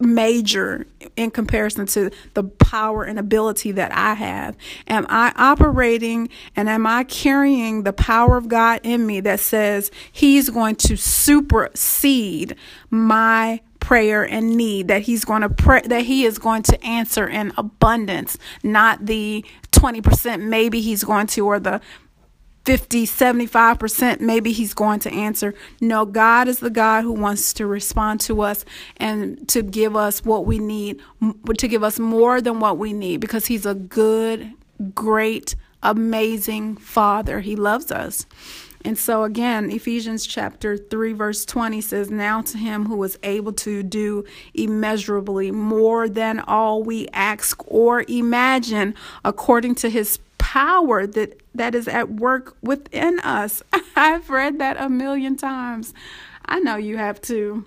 major 0.00 0.86
in 1.16 1.30
comparison 1.30 1.84
to 1.84 2.10
the 2.34 2.42
power 2.42 3.04
and 3.04 3.18
ability 3.18 3.72
that 3.72 3.92
I 3.92 4.14
have? 4.14 4.56
Am 4.88 5.06
I 5.08 5.32
operating 5.36 6.30
and 6.56 6.68
am 6.68 6.86
I 6.86 7.04
carrying 7.04 7.82
the 7.82 7.92
power 7.92 8.36
of 8.36 8.48
God 8.48 8.80
in 8.82 9.06
me 9.06 9.20
that 9.20 9.40
says 9.40 9.90
He's 10.10 10.50
going 10.50 10.76
to 10.76 10.96
supersede 10.96 12.56
my 12.88 13.60
prayer 13.90 14.22
and 14.22 14.56
need 14.56 14.86
that 14.86 15.02
he's 15.02 15.24
going 15.24 15.42
to 15.42 15.48
pray 15.48 15.80
that 15.84 16.02
he 16.02 16.24
is 16.24 16.38
going 16.38 16.62
to 16.62 16.80
answer 16.84 17.26
in 17.26 17.52
abundance 17.56 18.38
not 18.62 19.06
the 19.06 19.44
20% 19.72 20.40
maybe 20.42 20.80
he's 20.80 21.02
going 21.02 21.26
to 21.26 21.44
or 21.44 21.58
the 21.58 21.80
50, 22.66 23.04
75%, 23.06 24.20
maybe 24.20 24.52
he's 24.52 24.74
going 24.74 25.00
to 25.00 25.10
answer. 25.10 25.54
No, 25.80 26.04
God 26.04 26.46
is 26.46 26.60
the 26.60 26.70
God 26.70 27.02
who 27.02 27.12
wants 27.12 27.52
to 27.54 27.66
respond 27.66 28.20
to 28.20 28.42
us 28.42 28.64
and 28.98 29.48
to 29.48 29.62
give 29.62 29.96
us 29.96 30.24
what 30.24 30.44
we 30.44 30.58
need, 30.58 31.00
to 31.56 31.66
give 31.66 31.82
us 31.82 31.98
more 31.98 32.40
than 32.40 32.60
what 32.60 32.78
we 32.78 32.92
need 32.92 33.16
because 33.16 33.46
he's 33.46 33.64
a 33.66 33.74
good, 33.74 34.52
great, 34.94 35.56
amazing 35.82 36.76
Father. 36.76 37.40
He 37.40 37.56
loves 37.56 37.90
us. 37.90 38.26
And 38.84 38.96
so, 38.96 39.24
again, 39.24 39.70
Ephesians 39.70 40.26
chapter 40.26 40.76
3, 40.76 41.12
verse 41.12 41.44
20 41.44 41.80
says, 41.80 42.10
Now 42.10 42.40
to 42.42 42.56
him 42.56 42.86
who 42.86 43.02
is 43.04 43.18
able 43.22 43.52
to 43.54 43.82
do 43.82 44.24
immeasurably 44.54 45.50
more 45.50 46.08
than 46.08 46.40
all 46.40 46.82
we 46.82 47.06
ask 47.08 47.62
or 47.66 48.04
imagine, 48.08 48.94
according 49.24 49.74
to 49.76 49.90
his 49.90 50.18
power 50.38 51.06
that 51.06 51.38
that 51.54 51.74
is 51.74 51.86
at 51.88 52.10
work 52.10 52.56
within 52.62 53.20
us. 53.20 53.62
I've 53.96 54.30
read 54.30 54.58
that 54.58 54.80
a 54.80 54.88
million 54.88 55.36
times. 55.36 55.92
I 56.46 56.60
know 56.60 56.76
you 56.76 56.96
have 56.96 57.20
too. 57.20 57.66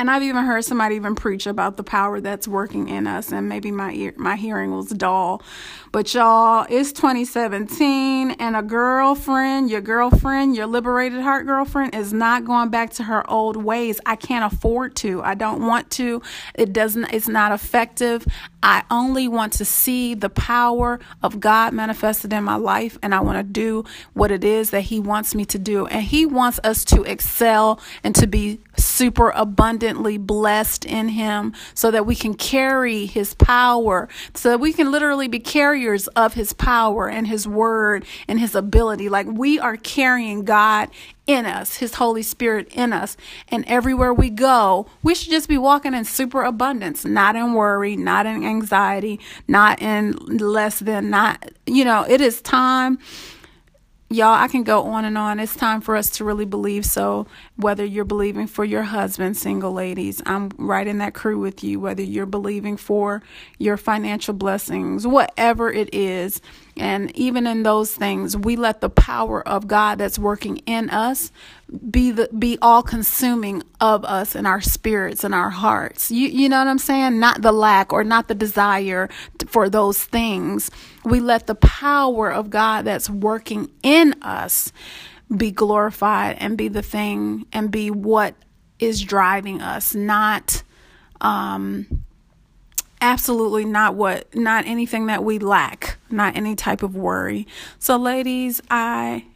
And 0.00 0.08
I've 0.08 0.22
even 0.22 0.44
heard 0.44 0.64
somebody 0.64 0.94
even 0.94 1.16
preach 1.16 1.48
about 1.48 1.76
the 1.76 1.82
power 1.82 2.20
that's 2.20 2.46
working 2.46 2.88
in 2.88 3.08
us, 3.08 3.32
and 3.32 3.48
maybe 3.48 3.72
my 3.72 3.92
ear, 3.92 4.14
my 4.16 4.36
hearing 4.36 4.70
was 4.70 4.90
dull. 4.90 5.42
But 5.90 6.14
y'all, 6.14 6.66
it's 6.70 6.92
2017, 6.92 8.30
and 8.30 8.54
a 8.54 8.62
girlfriend, 8.62 9.70
your 9.70 9.80
girlfriend, 9.80 10.54
your 10.54 10.66
liberated 10.66 11.20
heart 11.20 11.46
girlfriend, 11.46 11.96
is 11.96 12.12
not 12.12 12.44
going 12.44 12.68
back 12.68 12.92
to 12.94 13.02
her 13.02 13.28
old 13.28 13.56
ways. 13.56 13.98
I 14.06 14.14
can't 14.14 14.54
afford 14.54 14.94
to. 14.96 15.20
I 15.22 15.34
don't 15.34 15.66
want 15.66 15.90
to. 15.92 16.22
It 16.54 16.72
doesn't. 16.72 17.12
It's 17.12 17.26
not 17.26 17.50
effective. 17.50 18.24
I 18.62 18.84
only 18.92 19.26
want 19.26 19.52
to 19.54 19.64
see 19.64 20.14
the 20.14 20.30
power 20.30 21.00
of 21.24 21.40
God 21.40 21.72
manifested 21.72 22.32
in 22.32 22.44
my 22.44 22.56
life, 22.56 22.98
and 23.02 23.14
I 23.14 23.20
want 23.20 23.38
to 23.38 23.42
do 23.42 23.84
what 24.12 24.30
it 24.30 24.44
is 24.44 24.70
that 24.70 24.82
He 24.82 25.00
wants 25.00 25.34
me 25.34 25.44
to 25.46 25.58
do. 25.58 25.86
And 25.86 26.04
He 26.04 26.24
wants 26.24 26.60
us 26.62 26.84
to 26.86 27.02
excel 27.02 27.80
and 28.04 28.14
to 28.14 28.28
be 28.28 28.60
super 28.76 29.30
abundantly 29.88 30.18
blessed 30.18 30.84
in 30.84 31.08
Him 31.08 31.54
so 31.74 31.90
that 31.90 32.04
we 32.04 32.14
can 32.14 32.34
carry 32.34 33.06
His 33.06 33.34
power, 33.34 34.08
so 34.34 34.50
that 34.50 34.60
we 34.60 34.72
can 34.72 34.90
literally 34.90 35.28
be 35.28 35.38
carriers 35.38 36.08
of 36.08 36.34
His 36.34 36.52
power 36.52 37.08
and 37.08 37.26
His 37.26 37.48
word 37.48 38.04
and 38.26 38.38
His 38.38 38.54
ability. 38.54 39.08
Like 39.08 39.26
we 39.26 39.58
are 39.58 39.76
carrying 39.76 40.44
God 40.44 40.90
in 41.26 41.46
us, 41.46 41.76
His 41.76 41.94
Holy 41.94 42.22
Spirit 42.22 42.68
in 42.72 42.92
us. 42.92 43.16
And 43.48 43.64
everywhere 43.66 44.12
we 44.12 44.28
go, 44.28 44.86
we 45.02 45.14
should 45.14 45.30
just 45.30 45.48
be 45.48 45.58
walking 45.58 45.94
in 45.94 46.04
super 46.04 46.42
abundance, 46.42 47.04
not 47.04 47.34
in 47.34 47.54
worry, 47.54 47.96
not 47.96 48.26
in 48.26 48.44
anxiety, 48.44 49.18
not 49.46 49.80
in 49.80 50.12
less 50.12 50.80
than, 50.80 51.08
not, 51.08 51.50
you 51.66 51.84
know, 51.84 52.04
it 52.06 52.20
is 52.20 52.42
time 52.42 52.98
Y'all, 54.10 54.32
I 54.32 54.48
can 54.48 54.62
go 54.62 54.84
on 54.84 55.04
and 55.04 55.18
on. 55.18 55.38
It's 55.38 55.54
time 55.54 55.82
for 55.82 55.94
us 55.94 56.08
to 56.12 56.24
really 56.24 56.46
believe. 56.46 56.86
So, 56.86 57.26
whether 57.56 57.84
you're 57.84 58.06
believing 58.06 58.46
for 58.46 58.64
your 58.64 58.84
husband, 58.84 59.36
single 59.36 59.72
ladies, 59.72 60.22
I'm 60.24 60.50
right 60.56 60.86
in 60.86 60.98
that 60.98 61.12
crew 61.12 61.38
with 61.38 61.62
you. 61.62 61.78
Whether 61.80 62.02
you're 62.04 62.24
believing 62.24 62.78
for 62.78 63.22
your 63.58 63.76
financial 63.76 64.32
blessings, 64.32 65.06
whatever 65.06 65.70
it 65.70 65.94
is, 65.94 66.40
And 66.76 67.14
even 67.16 67.46
in 67.46 67.64
those 67.64 67.94
things, 67.94 68.36
we 68.36 68.56
let 68.56 68.80
the 68.80 68.90
power 68.90 69.46
of 69.46 69.66
God 69.66 69.98
that's 69.98 70.18
working 70.18 70.58
in 70.58 70.90
us 70.90 71.32
be 71.90 72.10
the 72.10 72.28
be 72.38 72.56
all 72.62 72.82
consuming 72.82 73.62
of 73.80 74.04
us 74.04 74.34
and 74.34 74.46
our 74.46 74.60
spirits 74.60 75.22
and 75.22 75.34
our 75.34 75.50
hearts. 75.50 76.10
You 76.10 76.28
you 76.28 76.48
know 76.48 76.58
what 76.58 76.68
I'm 76.68 76.78
saying? 76.78 77.20
Not 77.20 77.42
the 77.42 77.52
lack 77.52 77.92
or 77.92 78.04
not 78.04 78.28
the 78.28 78.34
desire 78.34 79.08
for 79.46 79.68
those 79.68 80.02
things. 80.02 80.70
We 81.04 81.20
let 81.20 81.46
the 81.46 81.54
power 81.54 82.32
of 82.32 82.48
God 82.50 82.84
that's 82.86 83.10
working 83.10 83.70
in 83.82 84.14
us 84.22 84.72
be 85.34 85.50
glorified 85.50 86.36
and 86.40 86.56
be 86.56 86.68
the 86.68 86.82
thing 86.82 87.46
and 87.52 87.70
be 87.70 87.90
what 87.90 88.34
is 88.78 89.02
driving 89.02 89.60
us, 89.60 89.94
not 89.94 90.62
um 91.20 92.04
absolutely 93.00 93.64
not 93.64 93.94
what 93.94 94.34
not 94.34 94.66
anything 94.66 95.06
that 95.06 95.22
we 95.22 95.38
lack, 95.38 95.98
not 96.10 96.34
any 96.34 96.56
type 96.56 96.82
of 96.82 96.96
worry. 96.96 97.46
So 97.78 97.98
ladies, 97.98 98.62
I 98.70 99.26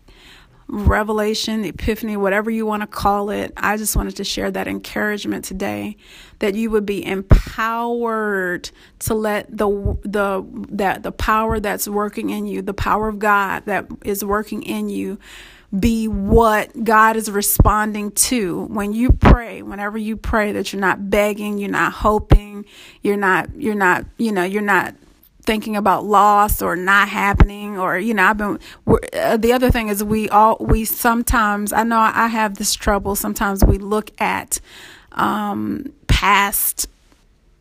revelation, 0.69 1.65
epiphany, 1.65 2.19
whatever 2.19 2.50
you 2.50 2.67
want 2.67 2.83
to 2.83 2.87
call 2.87 3.31
it. 3.31 3.55
I 3.57 3.79
just 3.79 3.97
wanted 3.97 4.17
to 4.17 4.25
share 4.25 4.50
that 4.50 4.69
encouragement 4.69 5.47
today 5.47 5.97
that 6.41 6.55
you 6.55 6.71
would 6.71 6.85
be 6.85 7.03
empowered 7.05 8.71
to 9.00 9.15
let 9.15 9.57
the 9.57 9.69
the 10.03 10.45
that 10.69 11.03
the 11.03 11.12
power 11.12 11.59
that's 11.59 11.88
working 11.88 12.29
in 12.29 12.47
you, 12.47 12.61
the 12.61 12.75
power 12.75 13.09
of 13.09 13.19
God 13.19 13.65
that 13.65 13.87
is 14.05 14.23
working 14.23 14.62
in 14.62 14.91
you 14.91 15.19
be 15.76 16.08
what 16.08 16.84
God 16.84 17.16
is 17.16 17.30
responding 17.30 18.10
to. 18.12 18.64
When 18.64 18.92
you 18.92 19.10
pray 19.10 19.62
whenever 19.62 19.98
you 19.98 20.16
pray 20.16 20.52
that 20.52 20.72
you're 20.72 20.80
not 20.80 21.10
begging 21.10 21.58
you're 21.58 21.70
not 21.70 21.92
hoping 21.92 22.64
you're 23.02 23.16
not 23.16 23.54
you're 23.54 23.75
not 23.75 24.06
you 24.16 24.32
know 24.32 24.44
you're 24.44 24.62
not 24.62 24.94
thinking 25.42 25.76
about 25.76 26.04
loss 26.04 26.60
or 26.60 26.76
not 26.76 27.08
happening 27.08 27.78
or 27.78 27.98
you 27.98 28.14
know 28.14 28.25
I've 28.25 28.37
been 28.37 28.58
uh, 29.14 29.37
the 29.37 29.52
other 29.52 29.70
thing 29.70 29.88
is 29.88 30.02
we 30.02 30.28
all 30.28 30.56
we 30.60 30.84
sometimes 30.84 31.72
I 31.72 31.84
know 31.84 31.98
I 31.98 32.28
have 32.28 32.56
this 32.56 32.75
trouble. 32.75 33.16
Sometimes 33.16 33.64
we 33.64 33.78
look 33.78 34.10
at 34.20 34.60
um, 35.12 35.92
past 36.06 36.88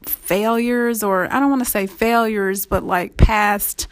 failures 0.04 1.04
or 1.04 1.32
I 1.34 1.40
don't 1.40 1.50
want 1.50 1.64
to 1.64 1.70
say 1.70 1.88
failures 1.88 2.66
but 2.66 2.84
like 2.84 3.18
past 3.18 3.88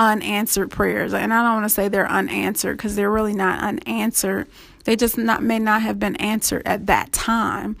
unanswered 0.00 0.70
prayers. 0.70 1.12
And 1.12 1.32
I 1.32 1.42
don't 1.42 1.54
want 1.56 1.66
to 1.66 1.68
say 1.68 1.88
they're 1.88 2.10
unanswered 2.10 2.78
because 2.78 2.96
they're 2.96 3.10
really 3.10 3.34
not 3.34 3.62
unanswered. 3.62 4.48
They 4.84 4.96
just 4.96 5.18
not 5.18 5.42
may 5.42 5.58
not 5.58 5.82
have 5.82 6.00
been 6.00 6.16
answered 6.16 6.62
at 6.64 6.86
that 6.86 7.12
time. 7.12 7.76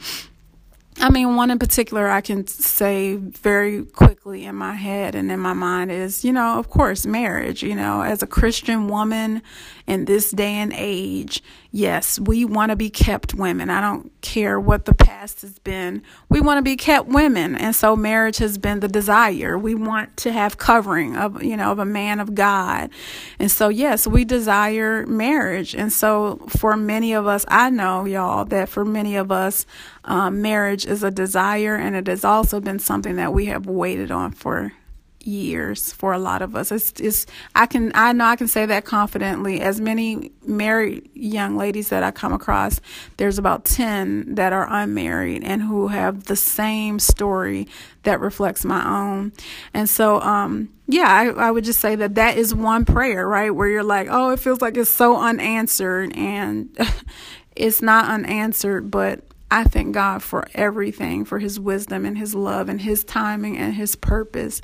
I 1.00 1.08
mean, 1.08 1.34
one 1.34 1.50
in 1.50 1.58
particular 1.58 2.10
I 2.10 2.20
can 2.20 2.46
say 2.46 3.16
very 3.16 3.84
in 4.28 4.54
my 4.54 4.74
head 4.74 5.14
and 5.14 5.32
in 5.32 5.40
my 5.40 5.54
mind 5.54 5.90
is, 5.90 6.26
you 6.26 6.32
know, 6.32 6.58
of 6.58 6.68
course, 6.68 7.06
marriage. 7.06 7.62
You 7.62 7.74
know, 7.74 8.02
as 8.02 8.22
a 8.22 8.26
Christian 8.26 8.86
woman 8.86 9.40
in 9.86 10.04
this 10.04 10.30
day 10.30 10.52
and 10.56 10.74
age, 10.76 11.42
yes, 11.72 12.20
we 12.20 12.44
want 12.44 12.68
to 12.68 12.76
be 12.76 12.90
kept 12.90 13.32
women. 13.32 13.70
I 13.70 13.80
don't 13.80 14.12
care 14.20 14.60
what 14.60 14.84
the 14.84 14.94
past 14.94 15.40
has 15.40 15.58
been. 15.60 16.02
We 16.28 16.40
want 16.40 16.58
to 16.58 16.62
be 16.62 16.76
kept 16.76 17.08
women. 17.08 17.56
And 17.56 17.74
so 17.74 17.96
marriage 17.96 18.36
has 18.38 18.58
been 18.58 18.80
the 18.80 18.88
desire. 18.88 19.56
We 19.56 19.74
want 19.74 20.18
to 20.18 20.32
have 20.32 20.58
covering 20.58 21.16
of, 21.16 21.42
you 21.42 21.56
know, 21.56 21.72
of 21.72 21.78
a 21.78 21.86
man 21.86 22.20
of 22.20 22.34
God. 22.34 22.90
And 23.38 23.50
so, 23.50 23.70
yes, 23.70 24.06
we 24.06 24.26
desire 24.26 25.06
marriage. 25.06 25.74
And 25.74 25.90
so 25.90 26.46
for 26.48 26.76
many 26.76 27.14
of 27.14 27.26
us, 27.26 27.46
I 27.48 27.70
know 27.70 28.04
y'all 28.04 28.44
that 28.44 28.68
for 28.68 28.84
many 28.84 29.16
of 29.16 29.32
us, 29.32 29.64
um, 30.04 30.40
marriage 30.40 30.86
is 30.86 31.02
a 31.02 31.10
desire, 31.10 31.76
and 31.76 31.94
it 31.94 32.06
has 32.06 32.24
also 32.24 32.58
been 32.58 32.78
something 32.78 33.16
that 33.16 33.34
we 33.34 33.46
have 33.46 33.66
waited 33.66 34.09
on 34.10 34.32
for 34.32 34.72
years 35.22 35.92
for 35.92 36.12
a 36.12 36.18
lot 36.18 36.42
of 36.42 36.56
us. 36.56 36.72
It's, 36.72 36.92
it's 37.00 37.26
I 37.54 37.66
can 37.66 37.92
I 37.94 38.12
know 38.12 38.24
I 38.24 38.36
can 38.36 38.48
say 38.48 38.66
that 38.66 38.84
confidently. 38.84 39.60
As 39.60 39.80
many 39.80 40.32
married 40.44 41.10
young 41.14 41.56
ladies 41.56 41.90
that 41.90 42.02
I 42.02 42.10
come 42.10 42.32
across, 42.32 42.80
there's 43.16 43.38
about 43.38 43.64
10 43.64 44.34
that 44.36 44.52
are 44.52 44.66
unmarried 44.68 45.44
and 45.44 45.62
who 45.62 45.88
have 45.88 46.24
the 46.24 46.36
same 46.36 46.98
story 46.98 47.68
that 48.04 48.20
reflects 48.20 48.64
my 48.64 48.86
own. 48.86 49.32
And 49.74 49.88
so 49.88 50.20
um 50.20 50.70
yeah, 50.86 51.08
I, 51.08 51.26
I 51.48 51.50
would 51.50 51.64
just 51.64 51.80
say 51.80 51.94
that 51.96 52.16
that 52.16 52.36
is 52.36 52.54
one 52.54 52.84
prayer, 52.84 53.28
right? 53.28 53.50
Where 53.50 53.68
you're 53.68 53.84
like, 53.84 54.08
"Oh, 54.10 54.30
it 54.30 54.40
feels 54.40 54.60
like 54.60 54.76
it's 54.76 54.90
so 54.90 55.16
unanswered." 55.20 56.12
And 56.16 56.76
it's 57.54 57.80
not 57.80 58.06
unanswered, 58.06 58.90
but 58.90 59.22
I 59.50 59.64
thank 59.64 59.94
God 59.94 60.22
for 60.22 60.46
everything, 60.54 61.24
for 61.24 61.40
his 61.40 61.58
wisdom 61.58 62.04
and 62.04 62.16
his 62.16 62.34
love 62.34 62.68
and 62.68 62.80
his 62.80 63.02
timing 63.02 63.56
and 63.58 63.74
his 63.74 63.96
purpose. 63.96 64.60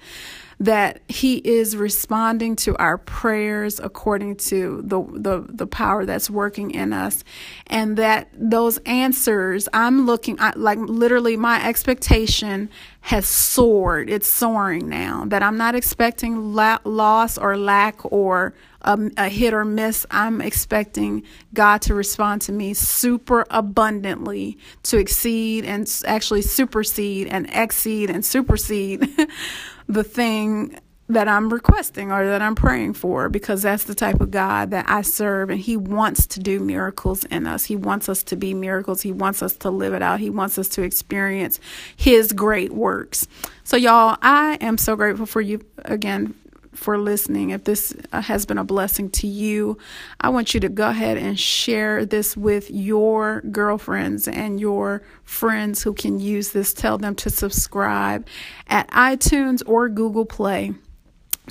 That 0.59 1.01
he 1.09 1.37
is 1.37 1.77
responding 1.77 2.57
to 2.57 2.77
our 2.79 2.97
prayers 2.97 3.79
according 3.79 4.37
to 4.37 4.81
the, 4.83 5.03
the, 5.03 5.45
the 5.49 5.67
power 5.67 6.07
that's 6.07 6.31
working 6.31 6.71
in 6.71 6.95
us. 6.95 7.25
And 7.67 7.99
that 7.99 8.29
those 8.33 8.79
answers, 8.79 9.69
I'm 9.75 10.07
looking 10.07 10.39
like 10.57 10.79
literally 10.79 11.37
my 11.37 11.67
expectation 11.67 12.71
has 13.03 13.27
soared. 13.27 14.11
It's 14.11 14.27
soaring 14.27 14.89
now. 14.89 15.25
That 15.27 15.43
I'm 15.43 15.57
not 15.57 15.75
expecting 15.75 16.55
la- 16.55 16.79
loss 16.85 17.39
or 17.39 17.57
lack 17.57 18.01
or 18.11 18.55
a, 18.83 19.11
a 19.17 19.29
hit 19.29 19.55
or 19.55 19.65
miss. 19.65 20.07
I'm 20.11 20.41
expecting 20.41 21.23
God 21.55 21.83
to 21.83 21.95
respond 21.95 22.43
to 22.43 22.53
me 22.53 22.75
super 22.75 23.47
abundantly 23.51 24.59
to 24.85 24.99
exceed 24.99 25.65
and 25.65 25.89
actually 26.07 26.43
supersede 26.43 27.29
and 27.29 27.49
exceed 27.53 28.11
and 28.11 28.25
supersede 28.25 29.09
the 29.89 30.05
thing 30.05 30.79
that 31.09 31.29
I'm 31.29 31.53
requesting 31.53 32.11
or 32.11 32.27
that 32.27 32.43
I'm 32.43 32.57
praying 32.57 32.95
for 32.95 33.29
because 33.29 33.63
that's 33.63 33.85
the 33.85 33.95
type 33.95 34.21
of 34.21 34.33
God 34.33 34.73
that 34.73 34.87
I 34.89 35.03
serve 35.03 35.51
and 35.51 35.61
he 35.61 35.77
wants 35.77 36.27
to 36.29 36.41
do 36.41 36.59
miracles 36.59 37.25
in 37.25 37.47
us. 37.47 37.65
He 37.65 37.77
wants 37.77 38.09
us 38.09 38.25
to 38.25 38.37
be 38.37 38.55
miracles. 38.55 39.03
He 39.03 39.13
wants 39.13 39.41
us 39.41 39.53
to 39.59 39.71
live 39.71 39.95
it 39.95 40.03
out. 40.03 40.19
He 40.19 40.31
wants 40.31 40.59
us 40.59 40.69
to 40.71 40.83
experience 40.83 41.61
his 41.95 42.33
great 42.33 42.73
works. 42.73 43.29
So 43.63 43.77
y'all, 43.77 44.17
I 44.21 44.59
am 44.61 44.79
so 44.79 44.97
grateful 44.97 45.27
for 45.27 45.41
you 45.41 45.65
again 45.85 46.35
for 46.77 46.99
listening. 46.99 47.51
If 47.51 47.65
this 47.65 47.95
uh, 48.13 48.23
has 48.23 48.47
been 48.47 48.59
a 48.59 48.65
blessing 48.65 49.11
to 49.11 49.27
you, 49.27 49.79
I 50.21 50.29
want 50.29 50.55
you 50.55 50.61
to 50.61 50.69
go 50.69 50.89
ahead 50.89 51.17
and 51.17 51.39
share 51.39 52.05
this 52.05 52.37
with 52.37 52.71
your 52.71 53.41
girlfriends 53.51 54.29
and 54.29 54.61
your 54.61 55.03
friends 55.25 55.83
who 55.83 55.93
can 55.95 56.21
use 56.21 56.53
this. 56.53 56.73
Tell 56.73 56.99
them 56.99 57.15
to 57.17 57.31
subscribe 57.31 58.27
at 58.69 58.89
iTunes 58.91 59.63
or 59.67 59.89
Google 59.89 60.27
Play 60.27 60.75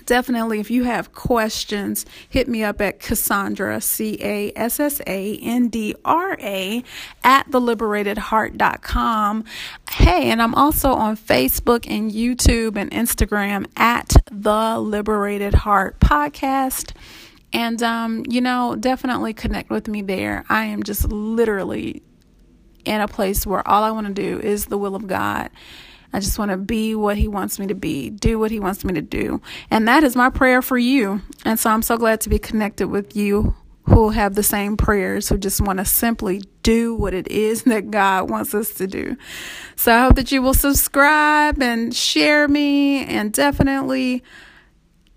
definitely 0.05 0.59
if 0.59 0.69
you 0.69 0.83
have 0.83 1.13
questions 1.13 2.05
hit 2.29 2.47
me 2.47 2.63
up 2.63 2.81
at 2.81 2.99
cassandra 2.99 3.79
c-a-s-s-a-n-d-r-a 3.79 4.53
at 7.23 7.49
theliberatedheart.com 7.49 9.43
hey 9.89 10.29
and 10.29 10.41
i'm 10.41 10.53
also 10.55 10.91
on 10.91 11.15
facebook 11.15 11.89
and 11.89 12.11
youtube 12.11 12.75
and 12.75 12.91
instagram 12.91 13.65
at 13.77 14.15
the 14.31 14.79
liberated 14.79 15.53
heart 15.53 15.99
podcast. 15.99 16.93
And 17.53 17.81
um, 17.81 18.23
you 18.29 18.41
know 18.41 18.75
definitely 18.75 19.33
connect 19.33 19.69
with 19.69 19.87
me 19.87 20.01
there. 20.01 20.45
I 20.49 20.65
am 20.65 20.83
just 20.83 21.11
literally 21.11 22.03
in 22.83 23.01
a 23.01 23.07
place 23.07 23.47
where 23.47 23.67
all 23.67 23.83
i 23.83 23.89
want 23.89 24.05
to 24.05 24.13
do 24.13 24.39
is 24.39 24.67
the 24.67 24.77
will 24.77 24.95
of 24.95 25.07
god 25.07 25.49
I 26.15 26.19
just 26.21 26.39
want 26.39 26.51
to 26.51 26.57
be 26.57 26.95
what 26.95 27.17
He 27.17 27.27
wants 27.27 27.59
me 27.59 27.67
to 27.67 27.75
be, 27.75 28.09
do 28.09 28.39
what 28.39 28.49
He 28.49 28.61
wants 28.61 28.85
me 28.85 28.93
to 28.93 29.01
do. 29.01 29.41
And 29.69 29.85
that 29.89 30.05
is 30.05 30.15
my 30.15 30.29
prayer 30.29 30.61
for 30.61 30.77
you. 30.77 31.21
And 31.43 31.59
so 31.59 31.69
I'm 31.69 31.81
so 31.81 31.97
glad 31.97 32.21
to 32.21 32.29
be 32.29 32.39
connected 32.39 32.87
with 32.87 33.17
you 33.17 33.53
who 33.83 34.11
have 34.11 34.33
the 34.33 34.41
same 34.41 34.77
prayers, 34.77 35.27
who 35.27 35.37
just 35.37 35.59
want 35.59 35.79
to 35.79 35.85
simply 35.85 36.41
do 36.63 36.95
what 36.95 37.13
it 37.13 37.27
is 37.27 37.63
that 37.65 37.91
God 37.91 38.29
wants 38.29 38.55
us 38.55 38.73
to 38.75 38.87
do. 38.87 39.17
So 39.75 39.93
I 39.93 40.03
hope 40.03 40.15
that 40.15 40.31
you 40.31 40.41
will 40.41 40.53
subscribe 40.53 41.61
and 41.61 41.93
share 41.93 42.47
me 42.47 43.03
and 43.03 43.33
definitely 43.33 44.23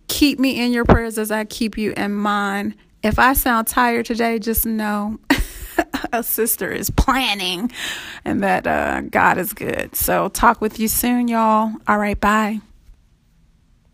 keep 0.09 0.41
me 0.41 0.61
in 0.61 0.73
your 0.73 0.85
prayers 0.85 1.17
as 1.17 1.31
I 1.31 1.45
keep 1.45 1.79
you 1.79 1.93
in 1.97 2.13
mine. 2.13 2.75
If 3.05 3.21
I 3.21 3.35
sound 3.35 3.69
tired 3.69 4.07
today, 4.07 4.41
just 4.41 4.67
know 4.67 5.21
a 6.13 6.23
sister 6.23 6.71
is 6.71 6.91
planning 6.91 7.71
and 8.25 8.43
that 8.43 8.67
uh, 8.67 9.03
God 9.03 9.39
is 9.39 9.53
good. 9.53 9.95
So, 9.97 10.29
talk 10.29 10.61
with 10.61 10.79
you 10.79 10.89
soon, 10.89 11.29
y'all. 11.29 11.73
All 11.87 11.99
right, 11.99 12.19
bye. 12.19 12.61